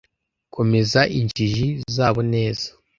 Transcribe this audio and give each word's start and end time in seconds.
komeza 0.55 1.01
injiji 1.19 1.67
zabo 1.95 2.21
neza 2.33 2.67